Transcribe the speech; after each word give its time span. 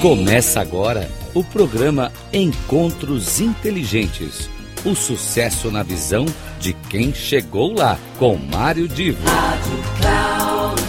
Começa 0.00 0.62
agora 0.62 1.10
o 1.34 1.44
programa 1.44 2.10
Encontros 2.32 3.38
Inteligentes. 3.38 4.48
O 4.82 4.94
sucesso 4.94 5.70
na 5.70 5.82
visão 5.82 6.24
de 6.58 6.72
quem 6.72 7.12
chegou 7.12 7.74
lá, 7.74 7.98
com 8.18 8.34
Mário 8.34 8.88
Divo. 8.88 9.22
Rádio 9.28 9.78
Cloud. 10.00 10.80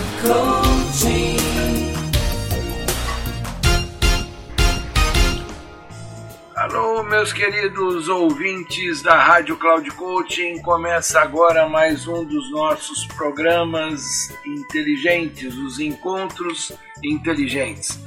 Alô, 6.55 7.03
meus 7.03 7.33
queridos 7.33 8.07
ouvintes 8.07 9.01
da 9.01 9.21
Rádio 9.21 9.57
Cloud 9.57 9.91
Coaching. 9.91 10.61
Começa 10.61 11.19
agora 11.19 11.67
mais 11.67 12.07
um 12.07 12.23
dos 12.23 12.49
nossos 12.51 13.05
programas 13.07 14.29
inteligentes, 14.45 15.53
os 15.57 15.81
encontros 15.81 16.71
inteligentes. 17.03 17.99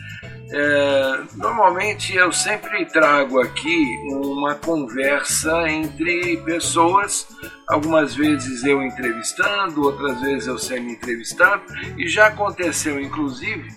É, 0.51 1.23
normalmente 1.37 2.15
eu 2.15 2.31
sempre 2.31 2.85
trago 2.87 3.41
aqui 3.41 3.85
uma 4.11 4.55
conversa 4.55 5.69
entre 5.69 6.37
pessoas, 6.39 7.27
algumas 7.69 8.15
vezes 8.15 8.63
eu 8.65 8.83
entrevistando, 8.83 9.83
outras 9.83 10.21
vezes 10.21 10.47
eu 10.47 10.59
sendo 10.59 10.91
entrevistado, 10.91 11.63
e 11.97 12.07
já 12.09 12.27
aconteceu 12.27 13.01
inclusive 13.01 13.69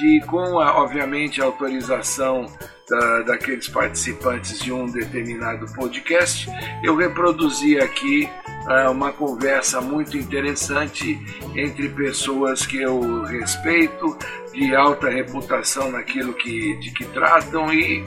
de, 0.00 0.20
com 0.26 0.58
a, 0.58 0.82
obviamente 0.82 1.40
a 1.40 1.44
autorização 1.44 2.46
da, 2.92 3.22
daqueles 3.22 3.68
participantes 3.68 4.58
de 4.58 4.70
um 4.70 4.86
determinado 4.86 5.64
podcast, 5.72 6.46
eu 6.84 6.94
reproduzi 6.94 7.78
aqui 7.78 8.28
uh, 8.68 8.90
uma 8.90 9.10
conversa 9.10 9.80
muito 9.80 10.18
interessante 10.18 11.18
entre 11.56 11.88
pessoas 11.88 12.66
que 12.66 12.76
eu 12.76 13.22
respeito, 13.22 14.18
de 14.52 14.76
alta 14.76 15.08
reputação 15.08 15.90
naquilo 15.90 16.34
que, 16.34 16.78
de 16.80 16.90
que 16.90 17.06
tratam 17.06 17.72
e 17.72 18.04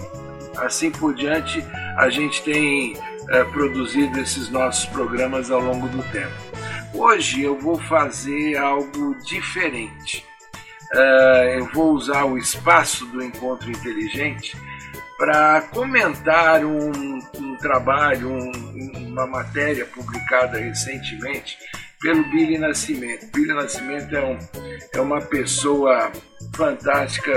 assim 0.58 0.92
por 0.92 1.16
diante 1.16 1.66
a 1.98 2.08
gente 2.10 2.44
tem 2.44 2.94
uh, 2.94 3.52
produzido 3.52 4.20
esses 4.20 4.50
nossos 4.50 4.86
programas 4.86 5.50
ao 5.50 5.62
longo 5.62 5.88
do 5.88 6.04
tempo. 6.12 6.36
Hoje 6.94 7.42
eu 7.42 7.58
vou 7.58 7.80
fazer 7.80 8.56
algo 8.56 9.16
diferente. 9.26 10.24
Uh, 10.94 11.58
eu 11.58 11.66
vou 11.74 11.94
usar 11.94 12.26
o 12.26 12.38
espaço 12.38 13.08
do 13.08 13.24
encontro 13.24 13.72
inteligente 13.72 14.56
para 15.18 15.62
comentar 15.74 16.64
um, 16.66 17.20
um 17.38 17.56
trabalho, 17.58 18.30
um, 18.30 18.52
uma 19.08 19.26
matéria 19.26 19.86
publicada 19.86 20.58
recentemente 20.58 21.58
pelo 22.02 22.24
Billy 22.30 22.58
Nascimento. 22.58 23.28
Billy 23.34 23.54
Nascimento 23.54 24.16
é, 24.16 24.24
um, 24.24 24.38
é 24.94 25.02
uma 25.02 25.22
pessoa 25.22 26.12
fantástica, 26.56 27.32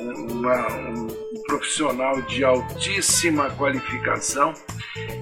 uma, 0.00 0.66
um 0.88 1.08
profissional 1.46 2.20
de 2.22 2.44
altíssima 2.44 3.50
qualificação 3.50 4.54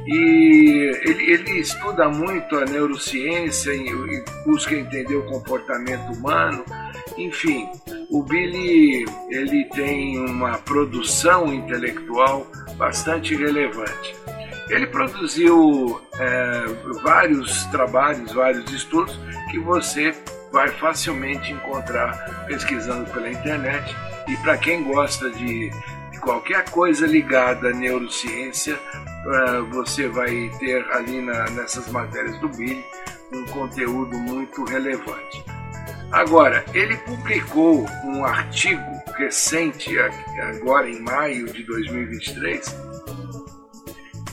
e 0.06 0.92
ele, 1.04 1.32
ele 1.32 1.58
estuda 1.60 2.08
muito 2.08 2.56
a 2.56 2.64
neurociência 2.64 3.72
e, 3.72 3.88
e 3.88 4.24
busca 4.44 4.74
entender 4.74 5.16
o 5.16 5.26
comportamento 5.26 6.12
humano 6.12 6.64
enfim, 7.18 7.68
o 8.10 8.22
Billy 8.22 9.04
ele 9.28 9.64
tem 9.70 10.18
uma 10.18 10.58
produção 10.58 11.52
intelectual 11.52 12.46
bastante 12.76 13.34
relevante. 13.34 14.14
Ele 14.70 14.86
produziu 14.86 16.00
é, 16.18 16.64
vários 17.02 17.64
trabalhos, 17.66 18.32
vários 18.32 18.70
estudos 18.72 19.18
que 19.50 19.58
você 19.58 20.14
vai 20.52 20.68
facilmente 20.68 21.52
encontrar 21.52 22.46
pesquisando 22.46 23.10
pela 23.10 23.30
internet. 23.30 23.94
E 24.28 24.36
para 24.38 24.56
quem 24.58 24.84
gosta 24.84 25.30
de, 25.30 25.70
de, 25.70 26.20
qualquer 26.20 26.68
coisa 26.70 27.06
ligada 27.06 27.68
à 27.68 27.72
neurociência, 27.72 28.78
é, 28.78 29.60
você 29.70 30.08
vai 30.08 30.50
ter 30.58 30.84
ali 30.92 31.20
na, 31.20 31.48
nessas 31.50 31.88
matérias 31.88 32.38
do 32.40 32.48
Billy 32.48 32.84
um 33.32 33.44
conteúdo 33.46 34.16
muito 34.18 34.64
relevante. 34.64 35.44
Agora, 36.10 36.64
ele 36.72 36.96
publicou 36.96 37.86
um 38.04 38.24
artigo 38.24 38.82
recente, 39.14 39.94
agora 40.40 40.88
em 40.88 41.00
maio 41.00 41.46
de 41.52 41.62
2023, 41.64 42.74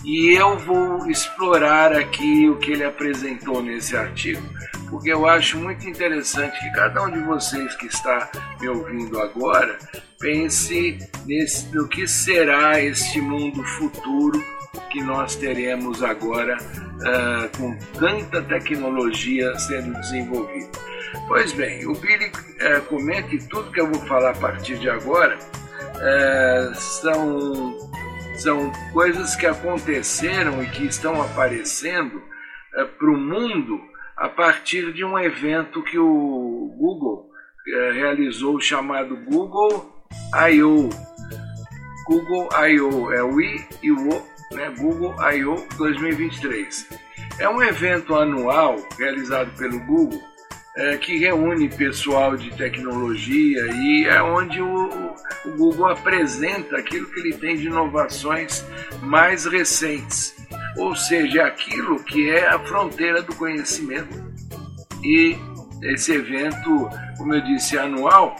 e 0.05 0.39
eu 0.39 0.57
vou 0.59 1.09
explorar 1.09 1.91
aqui 1.91 2.47
o 2.47 2.57
que 2.57 2.71
ele 2.71 2.83
apresentou 2.83 3.61
nesse 3.61 3.97
artigo, 3.97 4.41
porque 4.89 5.11
eu 5.11 5.27
acho 5.27 5.57
muito 5.57 5.87
interessante 5.87 6.59
que 6.59 6.71
cada 6.71 7.03
um 7.03 7.11
de 7.11 7.19
vocês 7.19 7.75
que 7.75 7.87
está 7.87 8.29
me 8.59 8.67
ouvindo 8.67 9.19
agora 9.19 9.77
pense 10.19 10.99
nesse, 11.25 11.67
no 11.73 11.87
que 11.87 12.07
será 12.07 12.79
este 12.81 13.19
mundo 13.21 13.63
futuro 13.63 14.43
que 14.95 15.03
nós 15.03 15.35
teremos 15.35 16.01
agora 16.01 16.57
uh, 16.57 17.57
com 17.57 17.77
tanta 17.99 18.41
tecnologia 18.43 19.53
sendo 19.59 19.93
desenvolvida. 19.99 20.69
Pois 21.27 21.51
bem, 21.53 21.85
o 21.85 21.93
Billy 21.95 22.31
é, 22.59 22.79
comenta 22.81 23.27
que 23.29 23.39
tudo 23.49 23.71
que 23.71 23.81
eu 23.81 23.91
vou 23.91 23.99
falar 24.05 24.31
a 24.31 24.35
partir 24.35 24.77
de 24.77 24.89
agora 24.89 25.37
é, 25.99 26.71
são, 26.75 27.75
são 28.37 28.71
coisas 28.93 29.35
que 29.35 29.45
aconteceram 29.45 30.61
e 30.63 30.69
que 30.69 30.85
estão 30.85 31.21
aparecendo 31.21 32.21
é, 32.75 32.83
para 32.83 33.09
o 33.09 33.17
mundo 33.17 33.81
a 34.17 34.29
partir 34.29 34.93
de 34.93 35.03
um 35.03 35.17
evento 35.19 35.83
que 35.83 35.97
o 35.97 36.75
Google 36.77 37.29
é, 37.67 37.91
realizou 37.91 38.59
chamado 38.59 39.17
Google 39.25 39.93
I.O. 40.51 40.89
Google 42.07 42.49
I.O. 42.67 43.11
é 43.11 43.23
o 43.23 43.41
I 43.41 43.67
e 43.81 43.91
o 43.91 44.09
O, 44.09 44.55
né? 44.55 44.73
Google 44.77 45.15
I.O. 45.33 45.55
2023. 45.77 46.87
É 47.39 47.49
um 47.49 47.61
evento 47.61 48.15
anual 48.15 48.77
realizado 48.97 49.51
pelo 49.57 49.79
Google 49.85 50.21
é, 50.75 50.97
que 50.97 51.17
reúne 51.17 51.69
pessoal 51.69 52.35
de 52.35 52.51
tecnologia 52.51 53.65
e 53.73 54.05
é 54.05 54.21
onde 54.21 54.61
o, 54.61 55.15
o, 55.45 55.51
Google 55.57 55.87
apresenta 55.87 56.77
aquilo 56.77 57.09
que 57.09 57.19
ele 57.21 57.33
tem 57.37 57.55
de 57.55 57.67
inovações 57.67 58.65
mais 59.01 59.45
recentes, 59.45 60.35
ou 60.77 60.95
seja, 60.95 61.45
aquilo 61.45 62.03
que 62.03 62.29
é 62.29 62.47
a 62.47 62.59
fronteira 62.59 63.21
do 63.21 63.35
conhecimento. 63.35 64.23
E 65.03 65.37
esse 65.81 66.13
evento, 66.13 66.89
como 67.17 67.33
eu 67.33 67.41
disse, 67.41 67.77
anual, 67.77 68.35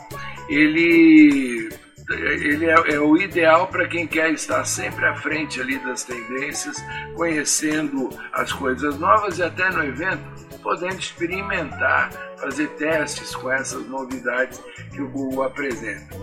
ele 0.49 1.69
ele 2.07 2.67
é, 2.67 2.93
é, 2.93 2.99
o 2.99 3.17
ideal 3.17 3.67
para 3.67 3.87
quem 3.87 4.05
quer 4.05 4.31
estar 4.31 4.63
sempre 4.63 5.03
à 5.05 5.15
frente 5.15 5.59
ali 5.59 5.79
das 5.79 6.03
tendências, 6.03 6.77
conhecendo 7.15 8.09
as 8.31 8.51
coisas 8.53 8.99
novas 8.99 9.39
e 9.39 9.43
até 9.43 9.71
no 9.71 9.83
evento 9.83 10.35
podendo 10.65 10.99
experimentar, 10.99 12.11
fazer 12.37 12.67
testes 12.69 13.35
com 13.35 13.51
essas 13.51 13.85
novidades 13.87 14.59
que 14.91 14.99
o 14.99 15.07
Google 15.09 15.43
apresenta. 15.43 16.15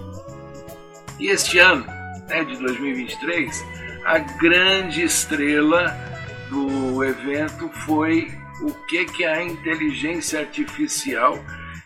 E 1.21 1.29
este 1.29 1.61
ano, 1.61 1.87
né, 2.29 2.45
de 2.45 2.57
2023, 2.57 3.65
a 4.05 4.19
grande 4.19 5.03
estrela 5.03 5.97
do 6.51 7.05
evento 7.05 7.69
foi 7.87 8.33
o 8.61 8.73
que, 8.87 9.05
que 9.07 9.25
a 9.25 9.43
inteligência 9.43 10.41
artificial 10.41 11.39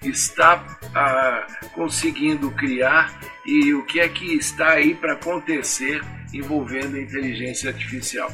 está 0.02 0.78
ah, 0.94 1.46
conseguindo 1.74 2.50
criar 2.50 3.18
e 3.44 3.72
o 3.74 3.84
que 3.84 4.00
é 4.00 4.08
que 4.08 4.34
está 4.34 4.70
aí 4.70 4.94
para 4.94 5.14
acontecer 5.14 6.02
envolvendo 6.32 6.96
a 6.96 7.00
inteligência 7.00 7.70
artificial. 7.70 8.30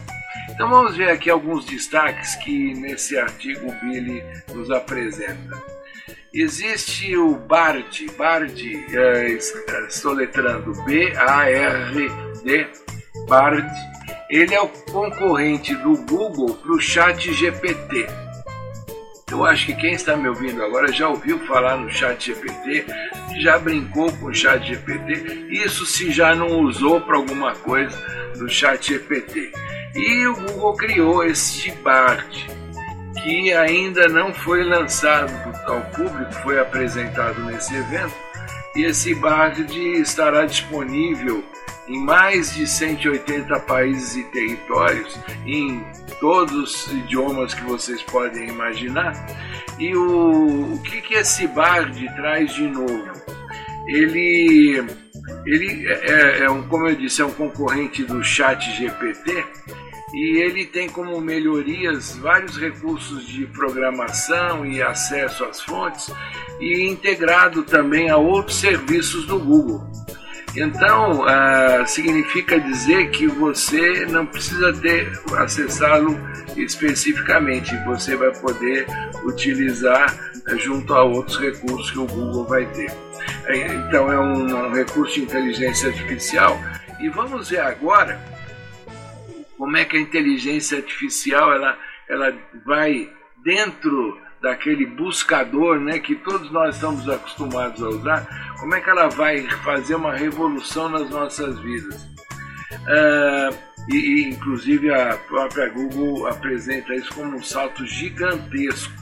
Então 0.51 0.69
vamos 0.69 0.97
ver 0.97 1.11
aqui 1.11 1.31
alguns 1.31 1.65
destaques 1.65 2.35
que 2.37 2.75
nesse 2.75 3.19
artigo 3.19 3.69
o 3.69 3.73
Billy 3.81 4.23
nos 4.55 4.71
apresenta. 4.71 5.63
Existe 6.35 7.15
o 7.17 7.35
BARD, 7.35 8.07
BARD, 8.17 8.85
é, 8.97 9.27
estou 9.87 10.15
letrando 10.15 10.73
B-A-R-D, 10.85 12.67
BARD. 13.29 13.69
Ele 14.29 14.55
é 14.55 14.61
o 14.61 14.69
concorrente 14.69 15.75
do 15.75 15.97
Google 16.05 16.55
para 16.55 16.73
o 16.73 16.81
Chat 16.81 17.33
GPT. 17.33 18.07
Eu 19.31 19.45
acho 19.45 19.67
que 19.67 19.75
quem 19.75 19.93
está 19.93 20.15
me 20.17 20.29
ouvindo 20.29 20.63
agora 20.63 20.93
já 20.93 21.09
ouviu 21.09 21.39
falar 21.47 21.79
no 21.79 21.91
Chat 21.91 22.27
GPT, 22.27 22.85
já 23.41 23.59
brincou 23.59 24.13
com 24.19 24.27
o 24.27 24.35
Chat 24.35 24.63
GPT, 24.63 25.47
isso 25.51 25.87
se 25.87 26.11
já 26.11 26.35
não 26.35 26.61
usou 26.61 27.01
para 27.01 27.17
alguma 27.17 27.55
coisa 27.55 27.97
no 28.37 28.47
Chat 28.49 28.93
GPT. 28.93 29.51
E 29.95 30.27
o 30.27 30.35
Google 30.35 30.77
criou 30.77 31.25
este 31.25 31.71
BART, 31.83 32.31
que 33.23 33.53
ainda 33.53 34.07
não 34.09 34.35
foi 34.35 34.65
lançado 34.65 35.33
ao 35.67 35.81
público, 35.93 36.33
foi 36.43 36.61
apresentado 36.61 37.43
nesse 37.45 37.75
evento. 37.75 38.15
E 38.77 38.85
esse 38.85 39.15
BART 39.15 39.71
estará 39.71 40.45
disponível 40.45 41.43
em 41.89 41.99
mais 41.99 42.55
de 42.55 42.67
180 42.67 43.59
países 43.61 44.17
e 44.17 44.25
territórios, 44.25 45.19
em 45.47 45.85
todos 46.21 46.87
os 46.87 46.93
idiomas 46.93 47.55
que 47.55 47.65
vocês 47.65 48.03
podem 48.03 48.49
imaginar. 48.49 49.13
E 49.79 49.95
o, 49.95 50.75
o 50.75 50.83
que, 50.83 51.01
que 51.01 51.15
esse 51.15 51.47
BARD 51.49 52.07
traz 52.15 52.55
de 52.55 52.67
novo? 52.67 53.11
Ele 53.89 54.85
ele 55.45 55.89
é, 55.89 56.45
é, 56.45 56.51
um, 56.51 56.63
como 56.69 56.89
eu 56.89 56.95
disse, 56.95 57.21
é 57.21 57.25
um 57.25 57.33
concorrente 57.33 58.05
do 58.05 58.23
Chat 58.23 58.71
GPT 58.77 59.45
e 60.15 60.39
ele 60.39 60.67
tem 60.67 60.89
como 60.89 61.21
melhorias 61.21 62.17
vários 62.17 62.57
recursos 62.59 63.27
de 63.27 63.47
programação 63.47 64.65
e 64.67 64.83
acesso 64.83 65.45
às 65.45 65.61
fontes 65.61 66.13
e 66.61 66.87
integrado 66.87 67.63
também 67.63 68.11
a 68.11 68.17
outros 68.17 68.57
serviços 68.57 69.27
do 69.27 69.39
Google. 69.39 69.83
Então, 70.55 71.25
ah, 71.27 71.85
significa 71.87 72.61
dizer 72.61 73.11
que 73.11 73.27
você 73.27 74.05
não 74.07 74.27
precisa 74.27 74.73
ter 74.73 75.11
acessá-lo 75.39 76.19
especificamente, 76.57 77.75
você 77.85 78.17
vai 78.17 78.33
poder 78.33 78.87
utilizar 79.25 80.15
junto 80.59 80.93
a 80.95 81.03
outros 81.03 81.39
recursos 81.39 81.91
que 81.91 81.99
o 81.99 82.07
Google 82.07 82.45
vai 82.45 82.67
ter. 82.67 82.91
É, 83.47 83.67
então, 83.75 84.13
é 84.13 84.19
um, 84.19 84.67
um 84.67 84.73
recurso 84.73 85.15
de 85.15 85.23
inteligência 85.23 85.89
artificial. 85.89 86.59
E 87.01 87.09
vamos 87.09 87.49
ver 87.49 87.61
agora 87.61 88.21
como 89.57 89.77
é 89.77 89.85
que 89.85 89.97
a 89.97 90.01
inteligência 90.01 90.79
artificial 90.79 91.53
ela, 91.53 91.79
ela 92.09 92.35
vai 92.67 93.09
dentro 93.43 94.21
daquele 94.43 94.85
buscador 94.85 95.79
né, 95.79 95.99
que 96.01 96.17
todos 96.17 96.51
nós 96.51 96.75
estamos 96.75 97.09
acostumados 97.09 97.83
a 97.83 97.89
usar, 97.89 98.55
como 98.59 98.75
é 98.75 98.81
que 98.81 98.91
ela 98.91 99.09
vai 99.09 99.43
fazer 99.65 99.95
uma 99.95 100.13
revolução 100.13 100.89
nas 100.89 101.09
nossas 101.09 101.59
vidas. 101.61 102.03
Uh, 102.73 103.57
e, 103.89 103.97
e, 103.97 104.29
inclusive 104.29 104.93
a 104.93 105.17
própria 105.17 105.69
Google 105.69 106.27
apresenta 106.27 106.95
isso 106.95 107.15
como 107.15 107.37
um 107.37 107.43
salto 107.43 107.87
gigantesco. 107.87 108.93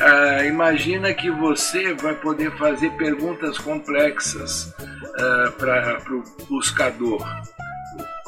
Uh, 0.00 0.44
imagina 0.46 1.12
que 1.12 1.30
você 1.30 1.92
vai 1.94 2.14
poder 2.14 2.50
fazer 2.56 2.90
perguntas 2.92 3.58
complexas 3.58 4.74
uh, 4.80 5.52
para 5.58 5.98
o 6.10 6.46
buscador. 6.46 7.22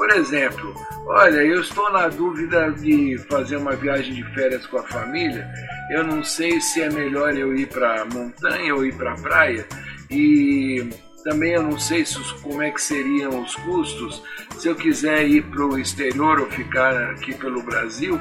Por 0.02 0.10
exemplo, 0.10 0.74
olha, 1.06 1.44
eu 1.44 1.60
estou 1.60 1.88
na 1.92 2.08
dúvida 2.08 2.72
de 2.72 3.16
fazer 3.30 3.54
uma 3.54 3.76
viagem 3.76 4.12
de 4.14 4.24
férias 4.34 4.66
com 4.66 4.78
a 4.78 4.82
família. 4.82 5.48
Eu 5.92 6.02
não 6.02 6.24
sei 6.24 6.60
se 6.60 6.82
é 6.82 6.90
melhor 6.90 7.38
eu 7.38 7.54
ir 7.54 7.68
para 7.68 8.04
montanha 8.06 8.74
ou 8.74 8.84
ir 8.84 8.96
para 8.96 9.14
praia. 9.14 9.64
E 10.10 10.90
também 11.22 11.52
eu 11.52 11.62
não 11.62 11.78
sei 11.78 12.04
se, 12.04 12.18
como 12.42 12.60
é 12.60 12.72
que 12.72 12.82
seriam 12.82 13.42
os 13.42 13.54
custos 13.54 14.24
se 14.58 14.66
eu 14.66 14.74
quiser 14.74 15.24
ir 15.24 15.44
para 15.44 15.64
o 15.66 15.78
exterior 15.78 16.40
ou 16.40 16.50
ficar 16.50 16.96
aqui 17.12 17.32
pelo 17.36 17.62
Brasil. 17.62 18.18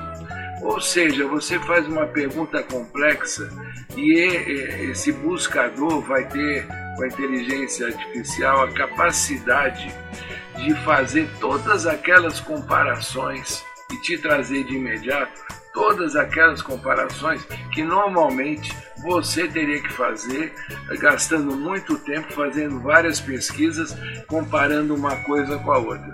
Ou 0.62 0.80
seja, 0.80 1.26
você 1.26 1.58
faz 1.62 1.88
uma 1.88 2.06
pergunta 2.06 2.62
complexa 2.62 3.50
e 3.98 4.20
esse 4.92 5.12
buscador 5.12 6.00
vai 6.02 6.28
ter, 6.28 6.64
com 6.96 7.02
a 7.02 7.08
inteligência 7.08 7.88
artificial, 7.88 8.66
a 8.66 8.72
capacidade 8.72 9.92
de 10.64 10.74
fazer 10.84 11.30
todas 11.40 11.86
aquelas 11.86 12.40
comparações 12.40 13.64
e 13.92 13.98
te 13.98 14.18
trazer 14.18 14.64
de 14.64 14.76
imediato 14.76 15.42
todas 15.74 16.16
aquelas 16.16 16.62
comparações 16.62 17.44
que 17.74 17.84
normalmente 17.84 18.76
você 19.04 19.48
teria 19.48 19.82
que 19.82 19.92
fazer, 19.94 20.54
gastando 21.00 21.56
muito 21.56 21.98
tempo 22.00 22.32
fazendo 22.34 22.80
várias 22.80 23.20
pesquisas, 23.20 23.96
comparando 24.28 24.94
uma 24.94 25.16
coisa 25.24 25.58
com 25.60 25.72
a 25.72 25.78
outra. 25.78 26.14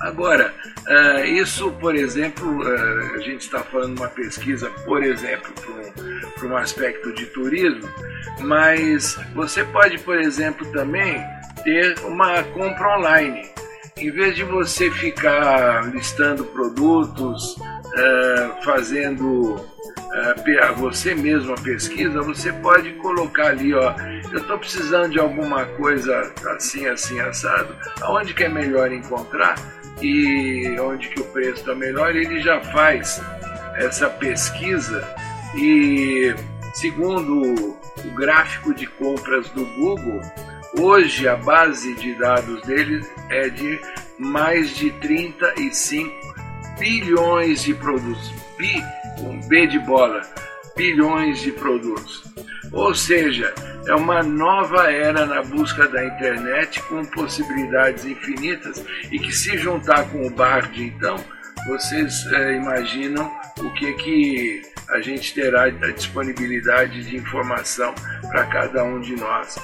Agora, 0.00 0.54
uh, 0.86 1.24
isso, 1.24 1.72
por 1.72 1.96
exemplo, 1.96 2.60
uh, 2.60 3.14
a 3.14 3.18
gente 3.18 3.42
está 3.42 3.64
falando 3.64 3.96
de 3.96 4.00
uma 4.00 4.08
pesquisa, 4.08 4.70
por 4.84 5.02
exemplo, 5.02 5.52
para 5.54 6.46
um, 6.46 6.52
um 6.52 6.56
aspecto 6.56 7.12
de 7.14 7.26
turismo, 7.26 7.88
mas 8.40 9.18
você 9.34 9.64
pode, 9.64 9.98
por 9.98 10.16
exemplo, 10.16 10.70
também 10.70 11.20
ter 11.62 11.98
uma 12.04 12.42
compra 12.44 12.98
online. 12.98 13.48
Em 13.96 14.10
vez 14.10 14.36
de 14.36 14.44
você 14.44 14.90
ficar 14.90 15.92
listando 15.92 16.44
produtos, 16.44 17.56
uh, 17.56 18.64
fazendo 18.64 19.56
uh, 19.56 20.74
você 20.76 21.14
mesmo 21.14 21.52
a 21.52 21.56
pesquisa, 21.56 22.22
você 22.22 22.52
pode 22.52 22.92
colocar 22.94 23.48
ali, 23.48 23.74
ó, 23.74 23.94
eu 24.32 24.38
estou 24.38 24.58
precisando 24.58 25.12
de 25.12 25.18
alguma 25.18 25.64
coisa 25.64 26.32
assim, 26.56 26.86
assim, 26.86 27.18
assado, 27.20 27.74
aonde 28.02 28.34
que 28.34 28.44
é 28.44 28.48
melhor 28.48 28.92
encontrar? 28.92 29.56
E 30.00 30.78
onde 30.78 31.08
que 31.08 31.20
o 31.20 31.24
preço 31.24 31.60
está 31.60 31.74
melhor, 31.74 32.14
ele 32.14 32.40
já 32.40 32.60
faz 32.60 33.20
essa 33.76 34.08
pesquisa. 34.08 35.02
E 35.56 36.34
segundo 36.74 37.76
o 38.04 38.14
gráfico 38.14 38.72
de 38.72 38.86
compras 38.86 39.48
do 39.50 39.64
Google, 39.74 40.20
Hoje 40.80 41.26
a 41.26 41.34
base 41.34 41.92
de 41.94 42.14
dados 42.14 42.62
deles 42.62 43.04
é 43.30 43.48
de 43.48 43.80
mais 44.16 44.76
de 44.76 44.92
35 44.92 46.08
bilhões 46.78 47.64
de 47.64 47.74
produtos. 47.74 48.32
Bi, 48.56 48.80
um 49.22 49.40
B 49.48 49.66
de 49.66 49.80
bola, 49.80 50.22
bilhões 50.76 51.40
de 51.40 51.50
produtos. 51.50 52.22
Ou 52.70 52.94
seja, 52.94 53.52
é 53.88 53.94
uma 53.96 54.22
nova 54.22 54.88
era 54.88 55.26
na 55.26 55.42
busca 55.42 55.88
da 55.88 56.04
internet 56.04 56.80
com 56.84 57.04
possibilidades 57.06 58.04
infinitas 58.04 58.84
e 59.10 59.18
que 59.18 59.32
se 59.32 59.58
juntar 59.58 60.08
com 60.10 60.28
o 60.28 60.30
Bard, 60.30 60.80
então, 60.80 61.16
vocês 61.66 62.24
é, 62.34 62.54
imaginam 62.54 63.28
o 63.58 63.70
que 63.74 63.92
que 63.94 64.62
a 64.90 65.00
gente 65.00 65.34
terá 65.34 65.64
a 65.64 65.90
disponibilidade 65.90 67.02
de 67.02 67.16
informação 67.16 67.92
para 68.30 68.46
cada 68.46 68.84
um 68.84 69.00
de 69.00 69.16
nós. 69.16 69.58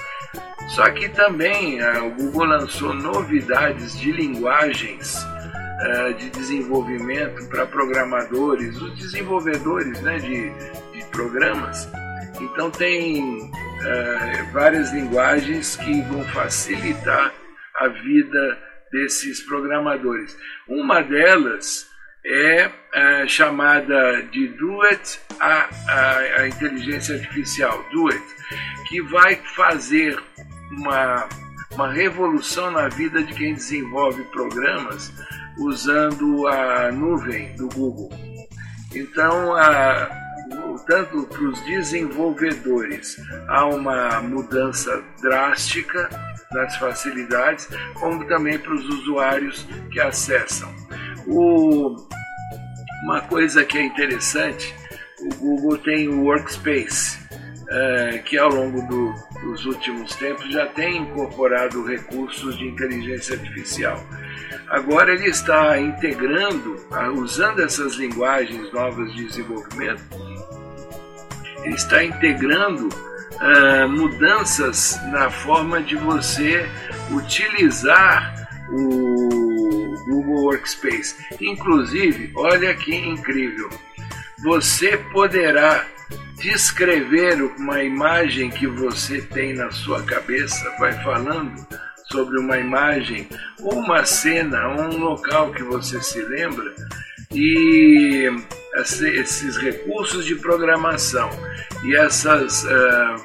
Só 0.69 0.89
que 0.89 1.07
também 1.09 1.81
uh, 1.81 2.05
o 2.07 2.09
Google 2.11 2.45
lançou 2.45 2.93
novidades 2.93 3.99
de 3.99 4.11
linguagens 4.11 5.23
uh, 5.23 6.13
de 6.15 6.29
desenvolvimento 6.31 7.47
para 7.49 7.67
programadores, 7.67 8.75
os 8.81 8.97
desenvolvedores 8.97 10.01
né, 10.01 10.17
de, 10.17 10.49
de 10.91 11.05
programas. 11.11 11.87
Então 12.41 12.71
tem 12.71 13.37
uh, 13.43 14.51
várias 14.51 14.91
linguagens 14.91 15.75
que 15.77 16.01
vão 16.01 16.23
facilitar 16.25 17.31
a 17.75 17.87
vida 17.87 18.57
desses 18.91 19.41
programadores. 19.41 20.35
Uma 20.67 21.01
delas 21.01 21.87
é 22.25 22.71
chamada 23.27 24.23
de 24.31 24.47
Duet, 24.47 25.19
a, 25.39 25.69
a, 25.87 26.17
a 26.41 26.47
inteligência 26.47 27.15
artificial, 27.15 27.85
Duet, 27.91 28.23
que 28.87 28.99
vai 29.01 29.35
fazer 29.55 30.17
uma, 30.71 31.27
uma 31.71 31.91
revolução 31.91 32.71
na 32.71 32.87
vida 32.87 33.23
de 33.23 33.33
quem 33.33 33.53
desenvolve 33.53 34.23
programas 34.25 35.11
usando 35.57 36.47
a 36.47 36.91
nuvem 36.91 37.55
do 37.55 37.67
Google. 37.69 38.09
Então, 38.93 39.55
a, 39.55 40.09
tanto 40.85 41.23
para 41.23 41.43
os 41.43 41.61
desenvolvedores 41.61 43.17
há 43.47 43.65
uma 43.65 44.21
mudança 44.21 45.03
drástica 45.21 46.09
nas 46.51 46.75
facilidades, 46.77 47.67
como 47.95 48.25
também 48.27 48.57
para 48.57 48.73
os 48.73 48.85
usuários 48.85 49.67
que 49.91 49.99
acessam. 49.99 50.73
O, 51.27 51.95
uma 53.03 53.21
coisa 53.21 53.65
que 53.65 53.77
é 53.77 53.83
interessante, 53.83 54.73
o 55.19 55.35
Google 55.35 55.77
tem 55.79 56.07
o 56.07 56.23
Workspace, 56.23 57.24
é, 57.69 58.19
que 58.19 58.37
ao 58.37 58.49
longo 58.49 58.81
do, 58.87 59.13
dos 59.41 59.65
últimos 59.65 60.15
tempos 60.15 60.51
já 60.51 60.67
tem 60.67 60.97
incorporado 60.97 61.85
recursos 61.85 62.57
de 62.57 62.67
inteligência 62.67 63.35
artificial. 63.35 64.01
Agora 64.69 65.13
ele 65.13 65.27
está 65.27 65.79
integrando, 65.79 66.75
usando 67.15 67.61
essas 67.61 67.95
linguagens 67.95 68.71
novas 68.71 69.13
de 69.13 69.25
desenvolvimento, 69.25 70.03
ele 71.63 71.75
está 71.75 72.03
integrando 72.03 72.89
uh, 72.89 73.89
mudanças 73.89 74.99
na 75.11 75.29
forma 75.29 75.81
de 75.81 75.95
você 75.95 76.67
utilizar 77.11 78.47
o 78.71 79.95
Google 80.05 80.43
Workspace. 80.45 81.15
Inclusive, 81.41 82.31
olha 82.35 82.73
que 82.75 82.95
incrível, 82.95 83.69
você 84.43 84.97
poderá 85.11 85.87
descrever 86.37 87.41
uma 87.57 87.81
imagem 87.83 88.49
que 88.49 88.67
você 88.67 89.21
tem 89.21 89.53
na 89.53 89.71
sua 89.71 90.03
cabeça, 90.03 90.63
vai 90.79 90.93
falando 91.03 91.65
sobre 92.11 92.39
uma 92.39 92.57
imagem, 92.57 93.27
ou 93.61 93.79
uma 93.79 94.05
cena, 94.05 94.67
ou 94.67 94.81
um 94.83 94.97
local 94.97 95.51
que 95.51 95.63
você 95.63 96.01
se 96.01 96.21
lembra, 96.21 96.73
e 97.31 98.29
esses 98.75 99.57
recursos 99.57 100.25
de 100.25 100.35
programação 100.35 101.29
e 101.83 101.95
essas, 101.95 102.63
uh, 102.63 103.15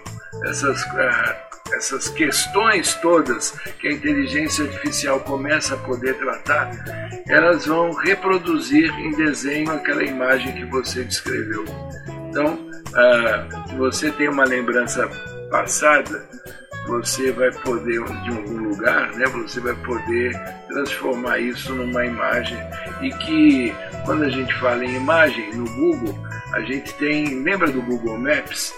essas, 0.45 0.83
uh, 0.83 1.75
essas 1.75 2.09
questões 2.09 2.95
todas 2.97 3.53
que 3.79 3.89
a 3.89 3.93
inteligência 3.93 4.65
artificial 4.65 5.21
começa 5.21 5.75
a 5.75 5.79
poder 5.79 6.15
tratar, 6.19 6.71
elas 7.29 7.67
vão 7.67 7.93
reproduzir 7.93 8.91
em 8.99 9.13
desenho 9.13 9.71
aquela 9.71 10.03
imagem 10.03 10.53
que 10.53 10.65
você 10.65 11.05
descreveu. 11.05 11.65
Então, 12.29 12.70
uh, 12.91 13.77
você 13.77 14.11
tem 14.11 14.29
uma 14.29 14.45
lembrança 14.45 15.09
passada, 15.51 16.29
você 16.87 17.31
vai 17.33 17.51
poder, 17.53 18.03
de 18.05 18.31
algum 18.31 18.69
lugar, 18.69 19.13
né, 19.13 19.27
você 19.27 19.61
vai 19.61 19.75
poder 19.77 20.33
transformar 20.69 21.39
isso 21.39 21.75
numa 21.75 22.05
imagem 22.05 22.59
e 23.01 23.11
que 23.11 23.75
quando 24.05 24.25
a 24.25 24.29
gente 24.29 24.53
fala 24.55 24.85
em 24.85 24.97
imagem 24.97 25.55
no 25.55 25.65
Google, 25.75 26.19
a 26.53 26.61
gente 26.63 26.93
tem, 26.95 27.43
lembra 27.43 27.71
do 27.71 27.83
Google 27.83 28.19
Maps? 28.19 28.75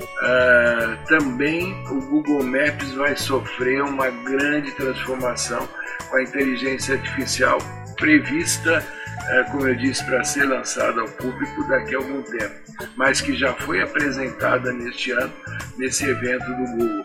Uh, 0.00 1.06
também 1.06 1.72
o 1.88 2.00
Google 2.06 2.42
Maps 2.42 2.92
vai 2.94 3.16
sofrer 3.16 3.82
uma 3.82 4.10
grande 4.10 4.72
transformação 4.72 5.68
com 6.10 6.16
a 6.16 6.22
inteligência 6.22 6.96
artificial 6.96 7.58
prevista, 7.96 8.84
uh, 9.30 9.50
como 9.50 9.68
eu 9.68 9.74
disse, 9.74 10.04
para 10.04 10.24
ser 10.24 10.44
lançada 10.44 11.00
ao 11.00 11.08
público 11.08 11.66
daqui 11.68 11.94
a 11.94 11.98
algum 11.98 12.22
tempo, 12.22 12.54
mas 12.96 13.20
que 13.20 13.34
já 13.34 13.52
foi 13.54 13.82
apresentada 13.82 14.72
neste 14.72 15.10
ano 15.10 15.32
nesse 15.78 16.04
evento 16.04 16.46
do 16.46 16.64
Google. 16.76 17.04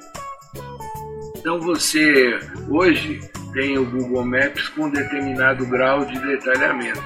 Então 1.38 1.60
você 1.60 2.38
hoje 2.68 3.22
tem 3.54 3.78
o 3.78 3.86
Google 3.86 4.26
Maps 4.26 4.68
com 4.70 4.90
determinado 4.90 5.66
grau 5.66 6.06
de 6.06 6.20
detalhamento. 6.20 7.02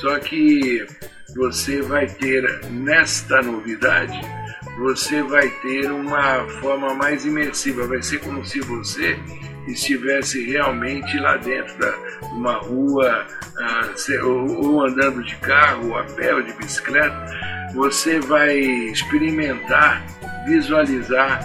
Só 0.00 0.18
que 0.18 0.86
você 1.34 1.80
vai 1.82 2.06
ter 2.06 2.42
nesta 2.70 3.40
novidade, 3.42 4.20
você 4.76 5.22
vai 5.22 5.48
ter 5.48 5.90
uma 5.90 6.46
forma 6.60 6.94
mais 6.94 7.24
imersiva. 7.24 7.86
Vai 7.86 8.02
ser 8.02 8.18
como 8.20 8.44
se 8.44 8.60
você 8.60 9.18
estivesse 9.66 10.44
realmente 10.44 11.18
lá 11.18 11.36
dentro 11.36 11.76
da 11.78 11.94
uma 12.32 12.54
rua, 12.54 13.26
uh, 13.58 14.26
ou 14.26 14.84
andando 14.84 15.22
de 15.24 15.34
carro, 15.36 15.88
ou 15.88 15.98
a 15.98 16.04
pé, 16.04 16.34
ou 16.34 16.42
de 16.42 16.52
bicicleta. 16.52 17.16
Você 17.74 18.20
vai 18.20 18.56
experimentar, 18.56 20.04
visualizar 20.46 21.40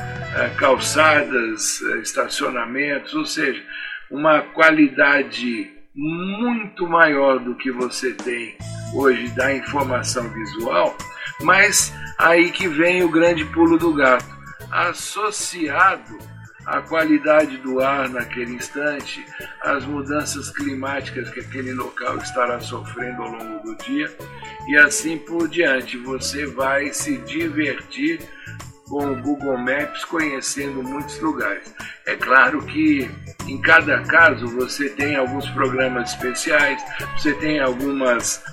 calçadas, 0.57 1.81
estacionamentos, 2.01 3.13
ou 3.13 3.25
seja, 3.25 3.61
uma 4.09 4.41
qualidade 4.41 5.69
muito 5.93 6.87
maior 6.87 7.39
do 7.39 7.55
que 7.55 7.71
você 7.71 8.13
tem 8.13 8.57
hoje 8.93 9.27
da 9.29 9.53
informação 9.53 10.29
visual, 10.29 10.95
mas 11.41 11.93
aí 12.21 12.51
que 12.51 12.67
vem 12.67 13.03
o 13.03 13.09
grande 13.09 13.43
pulo 13.45 13.77
do 13.77 13.93
gato, 13.93 14.29
associado 14.71 16.17
à 16.65 16.79
qualidade 16.79 17.57
do 17.57 17.81
ar 17.81 18.07
naquele 18.09 18.53
instante, 18.53 19.25
às 19.61 19.83
mudanças 19.85 20.51
climáticas 20.51 21.29
que 21.31 21.39
aquele 21.39 21.73
local 21.73 22.17
estará 22.17 22.59
sofrendo 22.59 23.23
ao 23.23 23.31
longo 23.31 23.63
do 23.63 23.75
dia 23.83 24.15
e 24.67 24.77
assim 24.77 25.17
por 25.17 25.47
diante. 25.47 25.97
Você 25.97 26.45
vai 26.45 26.93
se 26.93 27.17
divertir 27.17 28.19
com 28.91 29.05
o 29.05 29.15
Google 29.21 29.57
Maps 29.57 30.03
conhecendo 30.03 30.83
muitos 30.83 31.17
lugares. 31.21 31.73
É 32.05 32.15
claro 32.17 32.61
que 32.63 33.09
em 33.47 33.59
cada 33.61 34.01
caso 34.01 34.45
você 34.47 34.89
tem 34.89 35.15
alguns 35.15 35.49
programas 35.51 36.11
especiais, 36.11 36.83
você 37.17 37.33
tem 37.35 37.61
algumas, 37.61 38.43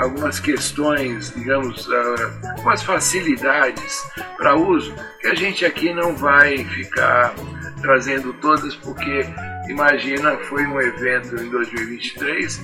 algumas 0.00 0.40
questões, 0.40 1.34
digamos, 1.34 1.86
algumas 2.56 2.82
facilidades 2.82 4.02
para 4.38 4.56
uso 4.56 4.94
que 5.20 5.26
a 5.26 5.34
gente 5.34 5.66
aqui 5.66 5.92
não 5.92 6.16
vai 6.16 6.64
ficar 6.64 7.34
trazendo 7.82 8.32
todas 8.34 8.74
porque 8.76 9.26
imagina 9.68 10.36
foi 10.48 10.66
um 10.66 10.80
evento 10.80 11.36
em 11.36 11.50
2023 11.50 12.62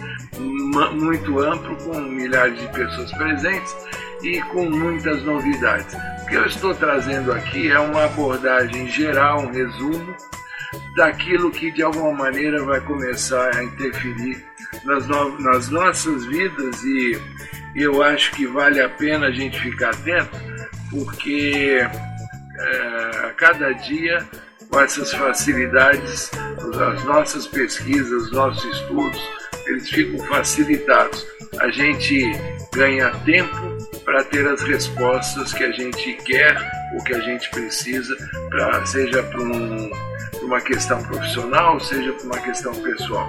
muito 0.94 1.38
amplo 1.38 1.76
com 1.76 2.00
milhares 2.00 2.58
de 2.58 2.66
pessoas 2.68 3.12
presentes 3.12 3.74
e 4.22 4.40
com 4.42 4.68
muitas 4.68 5.22
novidades. 5.22 5.94
O 6.22 6.26
que 6.26 6.34
eu 6.34 6.46
estou 6.46 6.74
trazendo 6.74 7.32
aqui 7.32 7.70
é 7.70 7.78
uma 7.78 8.04
abordagem 8.04 8.90
geral, 8.90 9.42
um 9.42 9.50
resumo 9.50 10.14
daquilo 10.96 11.50
que 11.50 11.70
de 11.70 11.82
alguma 11.82 12.12
maneira 12.12 12.62
vai 12.64 12.80
começar 12.80 13.54
a 13.56 13.62
interferir 13.62 14.44
nas, 14.84 15.06
no 15.06 15.38
nas 15.40 15.68
nossas 15.68 16.24
vidas 16.26 16.82
e 16.82 17.20
eu 17.76 18.02
acho 18.02 18.32
que 18.32 18.46
vale 18.46 18.80
a 18.80 18.88
pena 18.88 19.26
a 19.26 19.32
gente 19.32 19.60
ficar 19.60 19.90
atento, 19.90 20.36
porque 20.90 21.80
é, 22.58 23.26
a 23.26 23.32
cada 23.36 23.72
dia 23.72 24.26
com 24.70 24.80
essas 24.80 25.12
facilidades, 25.12 26.30
as 26.92 27.04
nossas 27.04 27.46
pesquisas, 27.46 28.10
os 28.10 28.32
nossos 28.32 28.64
estudos, 28.76 29.22
eles 29.66 29.88
ficam 29.88 30.26
facilitados. 30.26 31.24
A 31.60 31.68
gente 31.68 32.32
ganha 32.74 33.10
tempo 33.24 33.73
para 34.04 34.22
ter 34.24 34.46
as 34.46 34.62
respostas 34.62 35.52
que 35.52 35.64
a 35.64 35.72
gente 35.72 36.14
quer 36.24 36.56
ou 36.94 37.02
que 37.02 37.14
a 37.14 37.20
gente 37.20 37.48
precisa, 37.50 38.14
pra, 38.50 38.84
seja 38.86 39.22
para 39.22 39.40
um, 39.40 39.90
uma 40.42 40.60
questão 40.60 41.02
profissional, 41.02 41.80
seja 41.80 42.12
para 42.12 42.24
uma 42.24 42.38
questão 42.38 42.74
pessoal. 42.74 43.28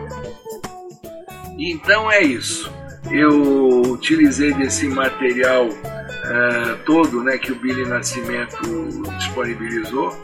Então 1.57 2.11
é 2.11 2.21
isso. 2.21 2.71
Eu 3.11 3.81
utilizei 3.83 4.53
desse 4.53 4.87
material 4.87 5.67
uh, 5.69 6.77
todo 6.85 7.23
né, 7.23 7.37
que 7.37 7.51
o 7.51 7.55
Billy 7.55 7.85
Nascimento 7.85 8.57
disponibilizou. 9.17 10.19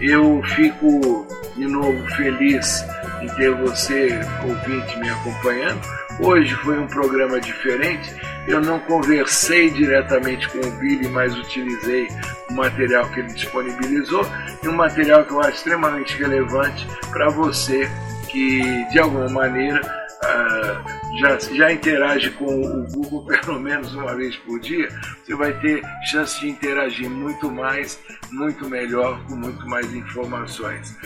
Eu 0.00 0.42
fico 0.56 1.26
de 1.56 1.66
novo 1.66 2.06
feliz 2.16 2.84
em 3.22 3.28
ter 3.36 3.54
você, 3.54 4.08
ouvinte, 4.42 4.98
me 4.98 5.08
acompanhando. 5.08 5.80
Hoje 6.20 6.54
foi 6.56 6.78
um 6.78 6.86
programa 6.86 7.40
diferente 7.40 8.14
eu 8.46 8.60
não 8.60 8.78
conversei 8.80 9.70
diretamente 9.70 10.48
com 10.48 10.58
o 10.58 10.70
Billy, 10.72 11.08
mas 11.08 11.36
utilizei 11.36 12.08
o 12.50 12.54
material 12.54 13.08
que 13.10 13.20
ele 13.20 13.32
disponibilizou 13.32 14.24
e 14.62 14.68
um 14.68 14.74
material 14.74 15.24
que 15.24 15.32
eu 15.32 15.40
acho 15.40 15.56
extremamente 15.58 16.16
relevante 16.16 16.86
para 17.10 17.30
você 17.30 17.88
que 18.28 18.84
de 18.90 18.98
alguma 18.98 19.28
maneira 19.28 19.80
uh, 19.80 21.18
já, 21.18 21.38
já 21.38 21.72
interage 21.72 22.30
com 22.30 22.44
o 22.44 22.84
Google 22.90 23.26
pelo 23.44 23.60
menos 23.60 23.94
uma 23.94 24.14
vez 24.14 24.36
por 24.36 24.58
dia, 24.60 24.88
você 25.22 25.34
vai 25.34 25.52
ter 25.60 25.82
chance 26.10 26.40
de 26.40 26.48
interagir 26.48 27.08
muito 27.08 27.50
mais, 27.50 27.98
muito 28.32 28.68
melhor, 28.68 29.24
com 29.26 29.36
muito 29.36 29.66
mais 29.66 29.92
informações. 29.94 30.96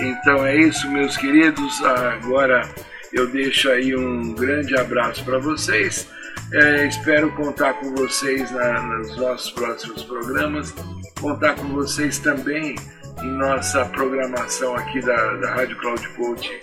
Então 0.00 0.46
é 0.46 0.56
isso, 0.56 0.90
meus 0.90 1.16
queridos. 1.16 1.82
Agora 1.84 2.68
eu 3.12 3.26
deixo 3.28 3.70
aí 3.70 3.94
um 3.96 4.34
grande 4.34 4.76
abraço 4.76 5.24
para 5.24 5.38
vocês 5.38 6.08
é, 6.52 6.86
espero 6.86 7.30
contar 7.32 7.74
com 7.74 7.94
vocês 7.94 8.50
na, 8.50 8.80
nos 8.80 9.16
nossos 9.16 9.50
próximos 9.50 10.02
programas, 10.04 10.74
contar 11.20 11.54
com 11.56 11.68
vocês 11.68 12.18
também 12.18 12.74
em 13.22 13.30
nossa 13.36 13.84
programação 13.86 14.74
aqui 14.74 15.00
da, 15.00 15.34
da 15.34 15.54
Rádio 15.54 15.76
Cloud 15.78 16.08
Coaching. 16.10 16.58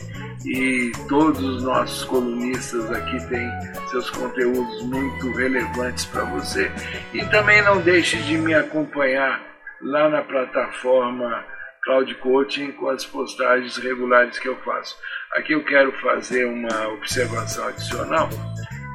E 0.46 0.92
todos 1.10 1.44
os 1.44 1.64
nossos 1.64 2.04
colunistas 2.06 2.92
aqui 2.92 3.28
têm 3.28 3.50
seus 3.90 4.10
conteúdos 4.12 4.84
muito 4.84 5.32
relevantes 5.32 6.06
para 6.06 6.24
você. 6.26 6.72
E 7.14 7.26
também 7.26 7.64
não 7.64 7.82
deixe 7.82 8.18
de 8.18 8.38
me 8.38 8.54
acompanhar 8.54 9.42
lá 9.82 10.08
na 10.08 10.22
plataforma 10.22 11.44
Cloud 11.84 12.14
Coaching 12.16 12.72
com 12.74 12.90
as 12.90 13.06
postagens 13.06 13.78
regulares 13.78 14.38
que 14.40 14.48
eu 14.48 14.56
faço. 14.58 14.96
Aqui 15.34 15.54
eu 15.54 15.64
quero 15.64 15.92
fazer 15.94 16.46
uma 16.46 16.88
observação 16.90 17.68
adicional 17.68 18.30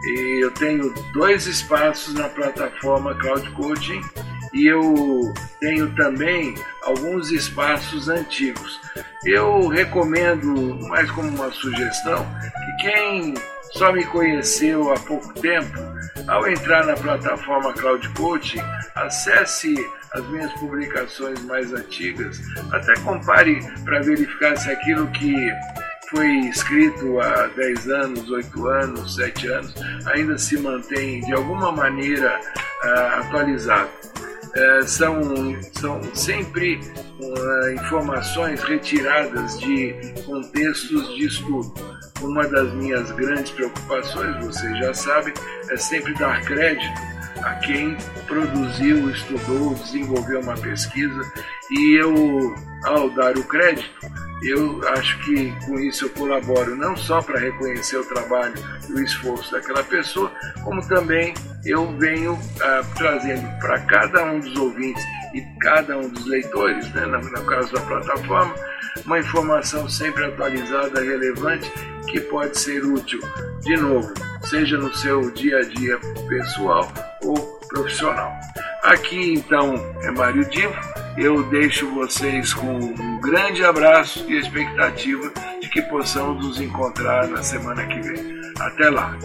e 0.04 0.44
eu 0.44 0.50
tenho 0.52 0.92
dois 1.12 1.46
espaços 1.46 2.14
na 2.14 2.28
plataforma 2.28 3.14
Cloud 3.16 3.50
Coaching 3.52 4.00
e 4.52 4.66
eu 4.66 5.32
tenho 5.60 5.94
também 5.94 6.54
alguns 6.82 7.30
espaços 7.30 8.08
antigos. 8.08 8.80
Eu 9.24 9.68
recomendo, 9.68 10.78
mais 10.88 11.10
como 11.10 11.28
uma 11.28 11.50
sugestão, 11.52 12.26
que 12.42 12.88
quem 12.88 13.34
só 13.72 13.92
me 13.92 14.04
conheceu 14.06 14.92
há 14.92 14.98
pouco 14.98 15.32
tempo, 15.34 15.78
ao 16.26 16.48
entrar 16.48 16.84
na 16.86 16.94
plataforma 16.94 17.72
Cloud 17.74 18.08
Coaching, 18.10 18.60
acesse 18.96 19.74
as 20.12 20.26
minhas 20.28 20.52
publicações 20.54 21.40
mais 21.44 21.72
antigas, 21.72 22.40
até 22.72 22.94
compare 23.00 23.60
para 23.84 24.00
verificar 24.00 24.56
se 24.56 24.70
aquilo 24.70 25.06
que 25.12 25.34
foi 26.10 26.40
escrito 26.48 27.20
há 27.20 27.46
10 27.46 27.88
anos, 27.88 28.30
8 28.30 28.66
anos, 28.66 29.14
7 29.14 29.46
anos, 29.46 29.74
ainda 30.06 30.36
se 30.36 30.58
mantém 30.58 31.20
de 31.20 31.32
alguma 31.32 31.70
maneira 31.70 32.40
uh, 32.84 33.20
atualizado. 33.20 33.88
Uh, 34.50 34.82
são, 34.82 35.22
são 35.78 36.02
sempre 36.14 36.80
uh, 37.20 37.70
informações 37.70 38.60
retiradas 38.62 39.58
de 39.60 39.94
contextos 40.26 41.14
de 41.14 41.26
estudo. 41.26 41.72
Uma 42.20 42.46
das 42.46 42.72
minhas 42.74 43.10
grandes 43.12 43.52
preocupações, 43.52 44.44
vocês 44.44 44.78
já 44.78 44.92
sabem, 44.92 45.32
é 45.70 45.76
sempre 45.76 46.12
dar 46.14 46.42
crédito 46.42 47.00
a 47.42 47.54
quem 47.54 47.96
produziu, 48.26 49.08
estudou, 49.10 49.74
desenvolveu 49.74 50.40
uma 50.40 50.56
pesquisa 50.56 51.32
e 51.70 51.98
eu, 51.98 52.54
ao 52.84 53.08
dar 53.10 53.38
o 53.38 53.44
crédito, 53.44 53.88
eu 54.42 54.80
acho 54.88 55.18
que 55.24 55.52
com 55.66 55.78
isso 55.78 56.06
eu 56.06 56.10
colaboro 56.10 56.74
não 56.74 56.96
só 56.96 57.20
para 57.20 57.38
reconhecer 57.38 57.98
o 57.98 58.04
trabalho 58.04 58.54
e 58.88 58.92
o 58.92 59.02
esforço 59.02 59.52
daquela 59.52 59.84
pessoa, 59.84 60.32
como 60.64 60.86
também 60.88 61.34
eu 61.64 61.86
venho 61.98 62.38
ah, 62.62 62.82
trazendo 62.96 63.46
para 63.58 63.78
cada 63.80 64.24
um 64.24 64.40
dos 64.40 64.56
ouvintes 64.56 65.02
e 65.34 65.42
cada 65.60 65.98
um 65.98 66.08
dos 66.08 66.24
leitores, 66.26 66.90
né, 66.94 67.04
no, 67.06 67.20
no 67.20 67.44
caso 67.44 67.72
da 67.72 67.80
plataforma, 67.82 68.54
uma 69.04 69.18
informação 69.18 69.88
sempre 69.88 70.24
atualizada, 70.24 71.00
relevante, 71.00 71.70
que 72.08 72.20
pode 72.20 72.58
ser 72.58 72.84
útil, 72.84 73.20
de 73.60 73.76
novo, 73.76 74.12
seja 74.44 74.76
no 74.76 74.92
seu 74.94 75.30
dia 75.30 75.58
a 75.58 75.62
dia 75.62 75.98
pessoal 76.28 76.90
ou 77.22 77.36
profissional. 77.68 78.32
Aqui 78.82 79.34
então 79.34 79.74
é 80.02 80.10
Mário 80.10 80.44
Divo, 80.48 80.74
eu 81.20 81.42
deixo 81.50 81.86
vocês 81.90 82.54
com 82.54 82.78
um 82.78 83.20
grande 83.20 83.62
abraço 83.62 84.24
e 84.26 84.38
expectativa 84.38 85.30
de 85.60 85.68
que 85.68 85.82
possamos 85.82 86.42
nos 86.42 86.60
encontrar 86.60 87.28
na 87.28 87.42
semana 87.42 87.86
que 87.86 88.00
vem. 88.00 88.40
Até 88.58 88.88
lá! 88.88 89.18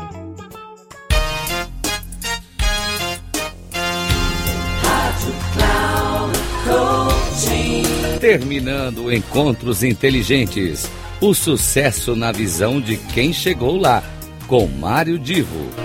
Terminando 8.20 9.14
Encontros 9.14 9.82
Inteligentes. 9.84 10.92
O 11.22 11.34
sucesso 11.34 12.14
na 12.16 12.32
visão 12.32 12.82
de 12.82 12.98
quem 12.98 13.32
chegou 13.32 13.78
lá. 13.78 14.04
Com 14.48 14.68
Mário 14.68 15.18
Divo. 15.18 15.85